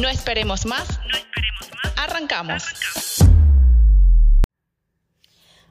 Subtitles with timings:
[0.00, 1.00] No esperemos más.
[1.00, 1.92] No esperemos más.
[1.96, 2.62] Arrancamos.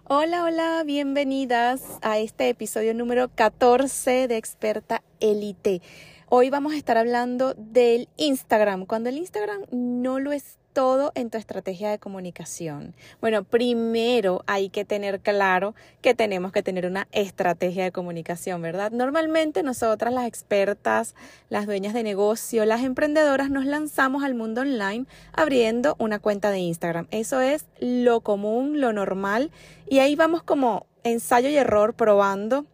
[0.03, 5.81] Hola, hola, bienvenidas a este episodio número 14 de Experta Elite.
[6.28, 11.31] Hoy vamos a estar hablando del Instagram, cuando el Instagram no lo es todo en
[11.31, 12.94] tu estrategia de comunicación?
[13.20, 18.92] Bueno, primero hay que tener claro que tenemos que tener una estrategia de comunicación, ¿verdad?
[18.92, 21.16] Normalmente nosotras las expertas,
[21.50, 26.59] las dueñas de negocio, las emprendedoras nos lanzamos al mundo online abriendo una cuenta de
[26.59, 27.08] Instagram.
[27.09, 29.50] Eso es lo común, lo normal
[29.89, 32.67] y ahí vamos como ensayo y error probando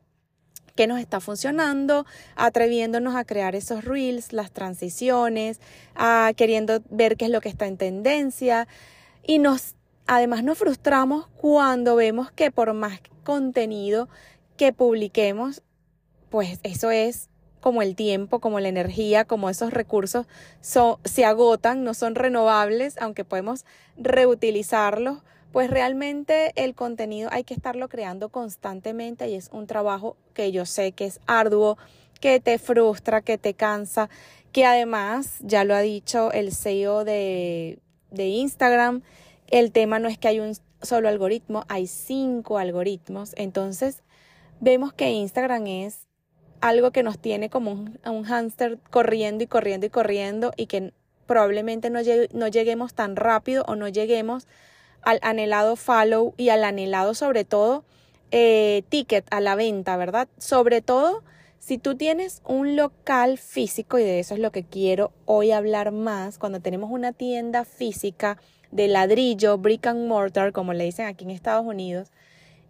[0.75, 5.59] qué nos está funcionando, atreviéndonos a crear esos reels, las transiciones,
[5.95, 8.67] a queriendo ver qué es lo que está en tendencia.
[9.23, 9.75] Y nos
[10.07, 14.09] además nos frustramos cuando vemos que por más contenido
[14.57, 15.61] que publiquemos,
[16.29, 17.29] pues eso es
[17.61, 20.27] como el tiempo, como la energía, como esos recursos
[20.61, 25.19] se agotan, no son renovables, aunque podemos reutilizarlos
[25.53, 30.65] pues realmente el contenido hay que estarlo creando constantemente y es un trabajo que yo
[30.65, 31.77] sé que es arduo,
[32.19, 34.09] que te frustra, que te cansa,
[34.51, 37.77] que además, ya lo ha dicho el CEO de,
[38.09, 39.03] de Instagram,
[39.47, 44.01] el tema no es que hay un solo algoritmo, hay cinco algoritmos, entonces
[44.59, 46.07] vemos que Instagram es
[46.61, 50.93] algo que nos tiene como un, un hámster corriendo y corriendo y corriendo y que
[51.27, 51.99] probablemente no,
[52.33, 54.47] no lleguemos tan rápido o no lleguemos
[55.05, 57.83] al anhelado follow y al anhelado sobre todo
[58.31, 60.27] eh, ticket a la venta, ¿verdad?
[60.37, 61.23] Sobre todo
[61.59, 65.93] si tú tienes un local físico, y de eso es lo que quiero hoy hablar
[65.93, 68.37] más, cuando tenemos una tienda física
[68.71, 72.11] de ladrillo, brick and mortar, como le dicen aquí en Estados Unidos,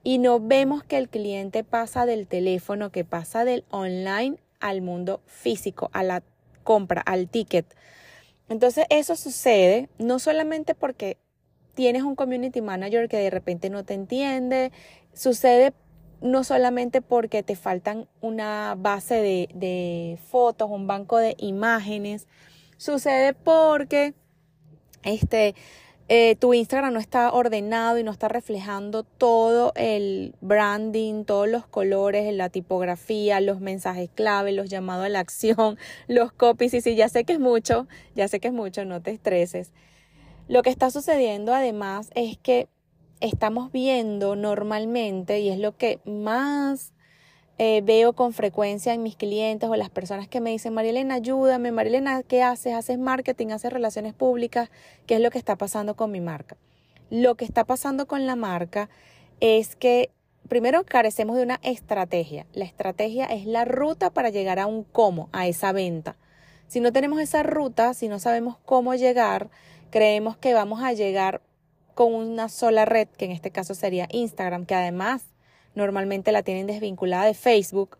[0.03, 5.21] y no vemos que el cliente pasa del teléfono, que pasa del online al mundo
[5.25, 6.21] físico, a la
[6.63, 7.65] compra, al ticket.
[8.47, 11.17] Entonces eso sucede no solamente porque
[11.73, 14.71] tienes un community manager que de repente no te entiende,
[15.13, 15.73] sucede
[16.21, 22.27] no solamente porque te faltan una base de, de fotos, un banco de imágenes,
[22.77, 24.13] sucede porque
[25.03, 25.53] este,
[26.09, 31.65] eh, tu Instagram no está ordenado y no está reflejando todo el branding, todos los
[31.65, 36.73] colores, la tipografía, los mensajes clave, los llamados a la acción, los copies.
[36.73, 39.71] Y sí, ya sé que es mucho, ya sé que es mucho, no te estreses.
[40.47, 42.67] Lo que está sucediendo además es que
[43.21, 46.93] estamos viendo normalmente, y es lo que más
[47.57, 51.71] eh, veo con frecuencia en mis clientes o las personas que me dicen, Marielena, ayúdame,
[51.71, 52.73] Marielena, ¿qué haces?
[52.73, 53.47] ¿Haces marketing?
[53.47, 54.69] ¿Haces relaciones públicas?
[55.05, 56.57] ¿Qué es lo que está pasando con mi marca?
[57.09, 58.89] Lo que está pasando con la marca
[59.39, 60.11] es que
[60.49, 62.47] primero carecemos de una estrategia.
[62.53, 66.17] La estrategia es la ruta para llegar a un cómo, a esa venta.
[66.67, 69.51] Si no tenemos esa ruta, si no sabemos cómo llegar,
[69.93, 71.43] creemos que vamos a llegar
[71.93, 75.23] con una sola red, que en este caso sería Instagram, que además
[75.75, 77.99] normalmente la tienen desvinculada de Facebook,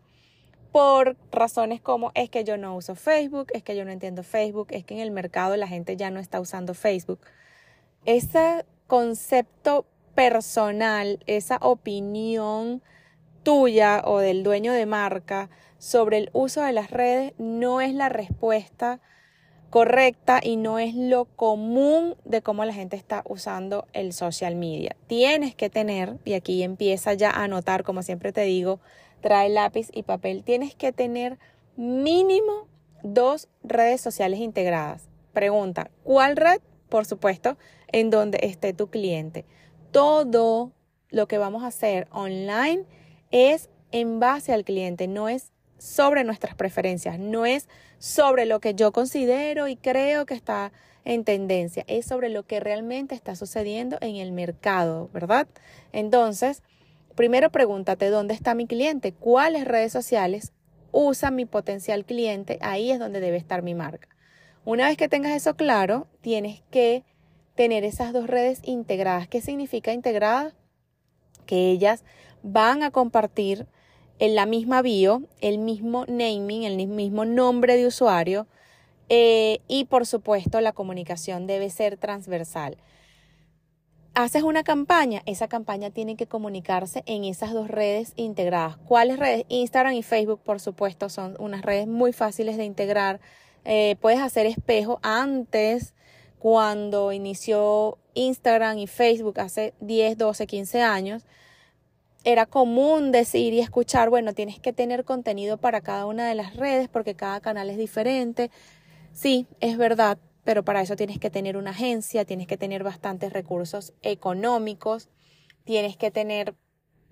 [0.72, 4.66] por razones como es que yo no uso Facebook, es que yo no entiendo Facebook,
[4.70, 7.20] es que en el mercado la gente ya no está usando Facebook.
[8.06, 12.82] Ese concepto personal, esa opinión
[13.44, 15.48] tuya o del dueño de marca
[15.78, 19.00] sobre el uso de las redes no es la respuesta
[19.74, 24.94] correcta y no es lo común de cómo la gente está usando el social media.
[25.08, 28.78] Tienes que tener, y aquí empieza ya a anotar, como siempre te digo,
[29.20, 31.40] trae lápiz y papel, tienes que tener
[31.74, 32.68] mínimo
[33.02, 35.08] dos redes sociales integradas.
[35.32, 36.60] Pregunta, ¿cuál red?
[36.88, 37.56] Por supuesto,
[37.88, 39.44] en donde esté tu cliente.
[39.90, 40.70] Todo
[41.10, 42.84] lo que vamos a hacer online
[43.32, 47.68] es en base al cliente, no es sobre nuestras preferencias, no es
[47.98, 50.72] sobre lo que yo considero y creo que está
[51.04, 55.46] en tendencia, es sobre lo que realmente está sucediendo en el mercado, ¿verdad?
[55.92, 56.62] Entonces,
[57.14, 59.12] primero pregúntate, ¿dónde está mi cliente?
[59.12, 60.52] ¿Cuáles redes sociales
[60.92, 62.58] usa mi potencial cliente?
[62.62, 64.08] Ahí es donde debe estar mi marca.
[64.64, 67.04] Una vez que tengas eso claro, tienes que
[67.54, 69.28] tener esas dos redes integradas.
[69.28, 70.54] ¿Qué significa integrada?
[71.44, 72.04] Que ellas
[72.42, 73.66] van a compartir
[74.18, 78.46] en la misma bio, el mismo naming, el mismo nombre de usuario
[79.08, 82.76] eh, y por supuesto la comunicación debe ser transversal.
[84.14, 88.76] Haces una campaña, esa campaña tiene que comunicarse en esas dos redes integradas.
[88.76, 89.44] ¿Cuáles redes?
[89.48, 93.20] Instagram y Facebook, por supuesto, son unas redes muy fáciles de integrar.
[93.64, 95.94] Eh, puedes hacer espejo antes,
[96.38, 101.24] cuando inició Instagram y Facebook hace 10, 12, 15 años
[102.24, 106.56] era común decir y escuchar, bueno, tienes que tener contenido para cada una de las
[106.56, 108.50] redes porque cada canal es diferente.
[109.12, 113.32] Sí, es verdad, pero para eso tienes que tener una agencia, tienes que tener bastantes
[113.32, 115.08] recursos económicos,
[115.64, 116.54] tienes que tener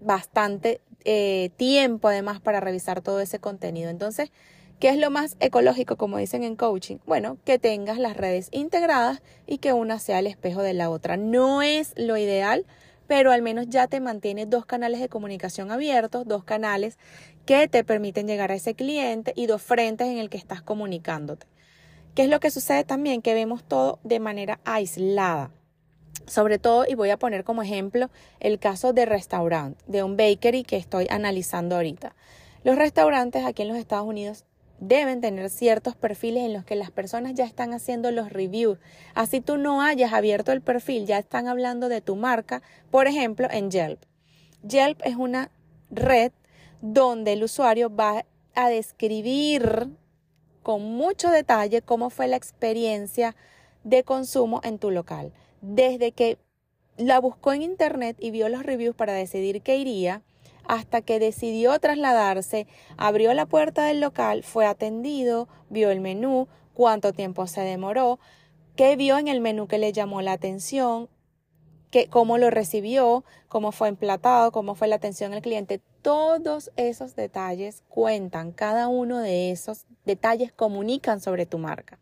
[0.01, 3.91] bastante eh, tiempo además para revisar todo ese contenido.
[3.91, 4.33] Entonces,
[4.81, 6.97] ¿qué es lo más ecológico, como dicen en coaching?
[7.07, 11.17] Bueno, que tengas las redes integradas y que una sea el espejo de la otra.
[11.19, 12.67] No es lo ideal
[13.13, 16.97] pero al menos ya te mantienes dos canales de comunicación abiertos, dos canales
[17.45, 21.47] que te permiten llegar a ese cliente y dos frentes en el que estás comunicándote.
[22.15, 23.21] ¿Qué es lo que sucede también?
[23.21, 25.51] Que vemos todo de manera aislada.
[26.27, 28.09] Sobre todo, y voy a poner como ejemplo
[28.41, 32.17] el caso de restaurante, de un bakery que estoy analizando ahorita.
[32.65, 34.47] Los restaurantes aquí en los Estados Unidos
[34.83, 38.79] deben tener ciertos perfiles en los que las personas ya están haciendo los reviews.
[39.15, 43.47] Así tú no hayas abierto el perfil, ya están hablando de tu marca, por ejemplo,
[43.49, 44.03] en Yelp.
[44.67, 45.53] Yelp es una
[45.91, 46.33] red
[46.81, 48.27] donde el usuario va
[48.57, 49.89] a describir
[50.65, 53.37] con mucho detalle cómo fue la experiencia
[53.85, 55.33] de consumo en tu local.
[55.61, 56.39] Desde que
[56.97, 60.23] la buscó en internet y vio los reviews para decidir qué iría,
[60.67, 62.67] hasta que decidió trasladarse,
[62.97, 68.19] abrió la puerta del local, fue atendido, vio el menú, cuánto tiempo se demoró,
[68.77, 71.09] qué vio en el menú que le llamó la atención,
[71.91, 75.81] que, cómo lo recibió, cómo fue emplatado, cómo fue la atención al cliente.
[76.01, 81.99] Todos esos detalles cuentan, cada uno de esos detalles comunican sobre tu marca.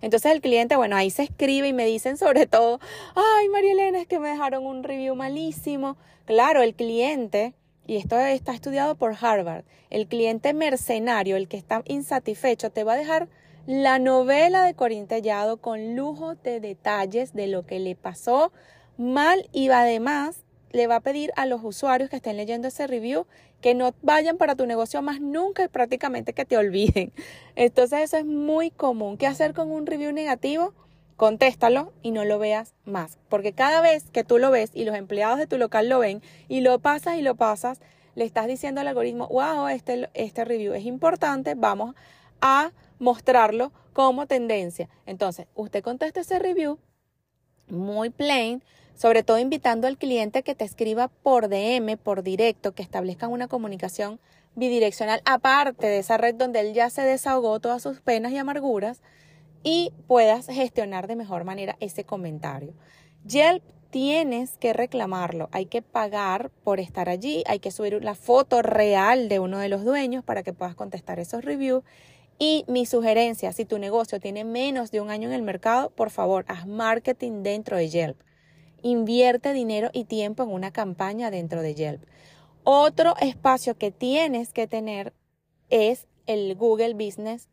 [0.00, 2.80] Entonces el cliente, bueno, ahí se escribe y me dicen sobre todo,
[3.14, 5.96] ay María Elena, es que me dejaron un review malísimo.
[6.24, 7.54] Claro, el cliente
[7.86, 12.94] y esto está estudiado por Harvard, el cliente mercenario, el que está insatisfecho, te va
[12.94, 13.28] a dejar
[13.66, 18.52] la novela de Corintellado con lujo de detalles de lo que le pasó
[18.96, 23.26] mal y además le va a pedir a los usuarios que estén leyendo ese review
[23.60, 27.12] que no vayan para tu negocio más nunca y prácticamente que te olviden.
[27.56, 29.16] Entonces eso es muy común.
[29.16, 30.74] ¿Qué hacer con un review negativo?
[31.16, 33.18] Contéstalo y no lo veas más.
[33.28, 36.22] Porque cada vez que tú lo ves y los empleados de tu local lo ven
[36.48, 37.80] y lo pasas y lo pasas,
[38.14, 41.94] le estás diciendo al algoritmo, wow, este, este review es importante, vamos
[42.40, 44.88] a mostrarlo como tendencia.
[45.06, 46.78] Entonces, usted contesta ese review
[47.68, 48.62] muy plain,
[48.94, 53.48] sobre todo invitando al cliente que te escriba por DM, por directo, que establezcan una
[53.48, 54.20] comunicación
[54.54, 59.02] bidireccional aparte de esa red donde él ya se desahogó todas sus penas y amarguras
[59.62, 62.74] y puedas gestionar de mejor manera ese comentario.
[63.26, 68.62] Yelp tienes que reclamarlo, hay que pagar por estar allí, hay que subir la foto
[68.62, 71.82] real de uno de los dueños para que puedas contestar esos reviews.
[72.38, 76.10] Y mi sugerencia, si tu negocio tiene menos de un año en el mercado, por
[76.10, 78.20] favor, haz marketing dentro de Yelp.
[78.82, 82.02] Invierte dinero y tiempo en una campaña dentro de Yelp.
[82.62, 85.14] Otro espacio que tienes que tener
[85.70, 87.48] es el Google Business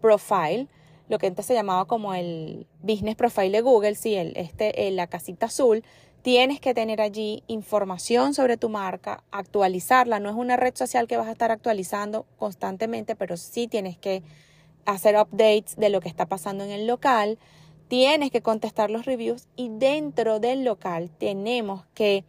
[0.00, 0.68] Profile
[1.08, 5.06] lo que antes se llamaba como el Business Profile de Google, sí, el, este, la
[5.06, 5.82] casita azul,
[6.22, 10.20] tienes que tener allí información sobre tu marca, actualizarla.
[10.20, 14.22] No es una red social que vas a estar actualizando constantemente, pero sí tienes que
[14.84, 17.38] hacer updates de lo que está pasando en el local.
[17.88, 22.24] Tienes que contestar los reviews y dentro del local tenemos que,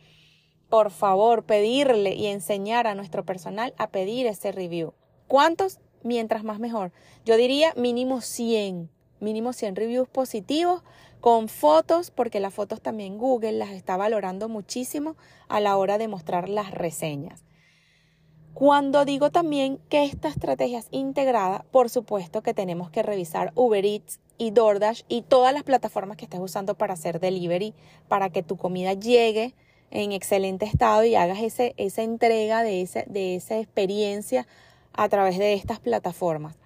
[0.69, 4.93] por favor, pedirle y enseñar a nuestro personal a pedir ese review.
[5.27, 5.79] ¿Cuántos?
[6.03, 6.91] Mientras más mejor.
[7.25, 8.89] Yo diría mínimo 100,
[9.19, 10.83] mínimo 100 reviews positivos
[11.19, 15.15] con fotos, porque las fotos también Google las está valorando muchísimo
[15.47, 17.43] a la hora de mostrar las reseñas.
[18.53, 23.85] Cuando digo también que esta estrategia es integrada, por supuesto que tenemos que revisar Uber
[23.85, 27.73] Eats y DoorDash y todas las plataformas que estés usando para hacer delivery,
[28.07, 29.53] para que tu comida llegue
[29.91, 34.47] en excelente estado y hagas ese, esa entrega de, ese, de esa experiencia
[34.93, 36.58] a través de estas plataformas.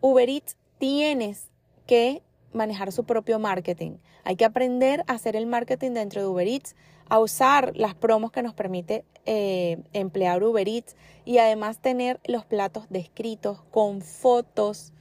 [0.00, 1.48] Uber Eats tienes
[1.86, 3.98] que manejar su propio marketing.
[4.24, 6.74] Hay que aprender a hacer el marketing dentro de Uber Eats,
[7.08, 12.44] a usar las promos que nos permite eh, emplear Uber Eats y además tener los
[12.44, 14.92] platos descritos con fotos.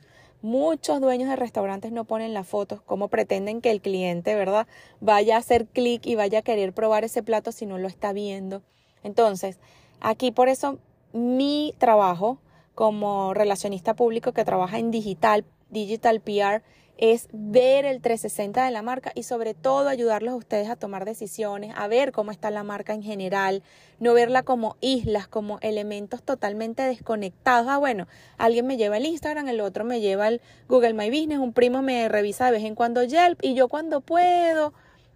[0.44, 4.68] Muchos dueños de restaurantes no ponen las fotos, como pretenden que el cliente, ¿verdad?,
[5.02, 8.14] vaya a hacer clic y vaya a querer probar ese plato si no lo está
[8.14, 8.62] viendo.
[9.02, 9.58] Entonces,
[10.02, 10.78] aquí por eso
[11.14, 12.38] mi trabajo
[12.76, 16.62] como relacionista público que trabaja en digital, digital PR,
[16.98, 21.04] es ver el 360 de la marca y sobre todo ayudarlos a ustedes a tomar
[21.04, 23.64] decisiones, a ver cómo está la marca en general,
[24.00, 27.68] no verla como islas, como elementos totalmente desconectados.
[27.70, 31.40] Ah, bueno, alguien me lleva el Instagram, el otro me lleva el Google My Business,
[31.40, 34.74] un primo me revisa de vez en cuando Yelp y yo cuando puedo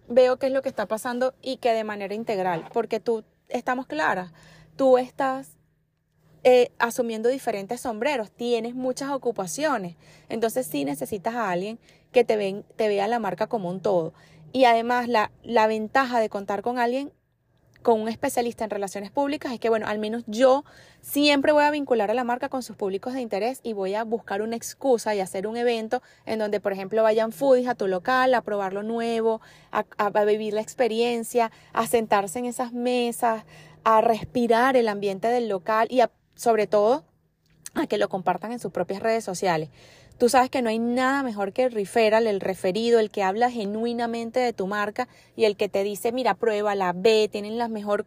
[0.08, 3.86] veo qué es lo que está pasando y que de manera integral, porque tú estamos
[3.86, 4.32] claras,
[4.76, 5.56] tú estás
[6.42, 9.96] eh, asumiendo diferentes sombreros, tienes muchas ocupaciones,
[10.30, 11.78] entonces sí necesitas a alguien
[12.12, 14.14] que te, ven, te vea la marca como un todo.
[14.52, 15.30] Y además la,
[15.66, 17.12] ventaja de contar con alguien,
[17.82, 20.64] con un especialista en relaciones públicas, es que, bueno, al menos yo
[21.02, 24.04] siempre voy a vincular a la marca con sus públicos de interés y voy a
[24.04, 27.86] buscar una excusa y hacer un evento en donde, por ejemplo, vayan foodies a tu
[27.86, 29.40] local a probar lo nuevo,
[29.72, 33.44] a, a vivir la experiencia, a sentarse en esas mesas,
[33.84, 37.04] a respirar el ambiente del local y a sobre todo
[37.74, 39.68] a que lo compartan en sus propias redes sociales.
[40.16, 43.50] Tú sabes que no hay nada mejor que el referral, el referido, el que habla
[43.50, 45.06] genuinamente de tu marca
[45.36, 48.06] y el que te dice, mira, prueba la B, tienen las mejor,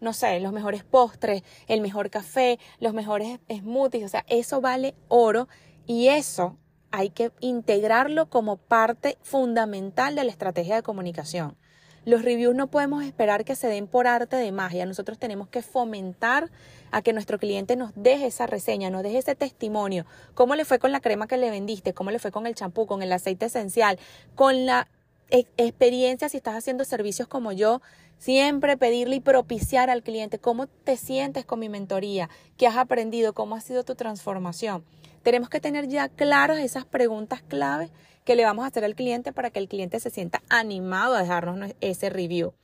[0.00, 4.94] no sé, los mejores postres, el mejor café, los mejores smoothies, o sea, eso vale
[5.08, 5.46] oro
[5.86, 6.56] y eso
[6.90, 11.58] hay que integrarlo como parte fundamental de la estrategia de comunicación.
[12.04, 14.86] Los reviews no podemos esperar que se den por arte de magia.
[14.86, 16.50] Nosotros tenemos que fomentar
[16.90, 20.04] a que nuestro cliente nos deje esa reseña, nos deje ese testimonio.
[20.34, 21.94] ¿Cómo le fue con la crema que le vendiste?
[21.94, 23.98] ¿Cómo le fue con el champú, con el aceite esencial?
[24.34, 24.88] Con la
[25.30, 27.80] e-, experiencia si estás haciendo servicios como yo,
[28.18, 33.32] siempre pedirle y propiciar al cliente cómo te sientes con mi mentoría, qué has aprendido,
[33.32, 34.84] cómo ha sido tu transformación.
[35.22, 37.90] Tenemos que tener ya claras esas preguntas claves
[38.24, 41.22] que le vamos a hacer al cliente para que el cliente se sienta animado a
[41.22, 42.54] dejarnos ese review.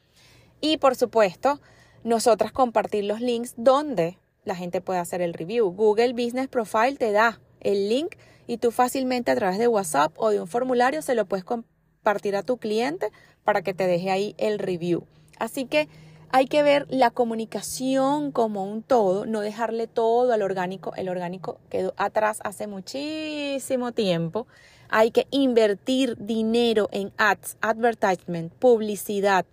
[0.60, 1.60] Y por supuesto,
[2.04, 5.70] nosotras compartir los links donde la gente puede hacer el review.
[5.70, 8.16] Google Business Profile te da el link
[8.46, 12.36] y tú fácilmente a través de WhatsApp o de un formulario se lo puedes compartir
[12.36, 13.10] a tu cliente
[13.44, 15.06] para que te deje ahí el review.
[15.40, 15.88] Así que
[16.32, 20.94] hay que ver la comunicación como un todo, no dejarle todo al orgánico.
[20.94, 24.46] El orgánico quedó atrás hace muchísimo tiempo.
[24.88, 29.44] Hay que invertir dinero en ads, advertisement, publicidad,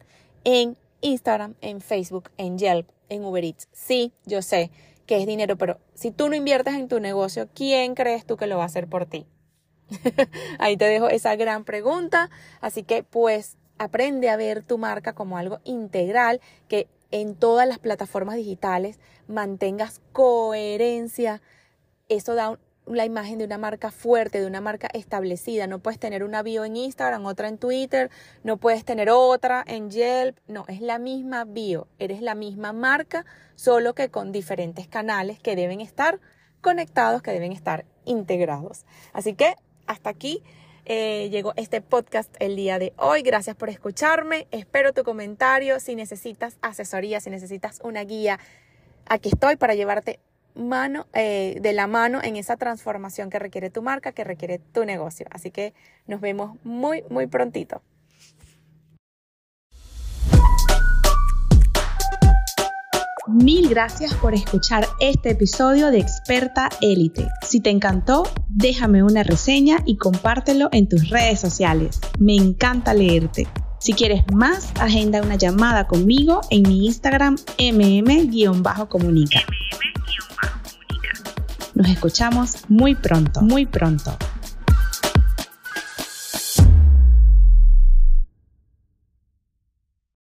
[0.44, 3.68] en Instagram, en Facebook, en Yelp, en Uber Eats.
[3.72, 4.70] Sí, yo sé
[5.08, 8.46] que es dinero, pero si tú no inviertes en tu negocio, ¿quién crees tú que
[8.46, 9.26] lo va a hacer por ti?
[10.60, 12.30] Ahí te dejo esa gran pregunta.
[12.62, 17.80] Así que pues aprende a ver tu marca como algo integral, que en todas las
[17.80, 21.42] plataformas digitales mantengas coherencia.
[22.10, 25.68] Eso da la imagen de una marca fuerte, de una marca establecida.
[25.68, 28.10] No puedes tener una bio en Instagram, otra en Twitter,
[28.44, 30.38] no puedes tener otra en Yelp.
[30.48, 31.88] No, es la misma bio.
[32.00, 36.20] Eres la misma marca, solo que con diferentes canales que deben estar
[36.62, 38.86] conectados, que deben estar integrados.
[39.14, 39.56] Así que
[39.86, 40.44] hasta aquí
[40.90, 43.22] eh, llegó este podcast el día de hoy.
[43.22, 44.48] Gracias por escucharme.
[44.52, 45.82] Espero tu comentario.
[45.82, 48.40] Si necesitas asesoría, si necesitas una guía,
[49.06, 50.22] aquí estoy para llevarte
[50.56, 54.86] mano, eh, de la mano en esa transformación que requiere tu marca, que requiere tu
[54.86, 55.28] negocio.
[55.30, 55.74] Así que
[56.08, 57.82] nos vemos muy, muy prontito.
[63.28, 67.28] Mil gracias por escuchar este episodio de Experta Élite.
[67.46, 72.00] Si te encantó, déjame una reseña y compártelo en tus redes sociales.
[72.20, 73.46] Me encanta leerte.
[73.80, 79.40] Si quieres más, agenda una llamada conmigo en mi Instagram mm-comunica.
[81.76, 84.18] Nos escuchamos muy pronto, muy pronto.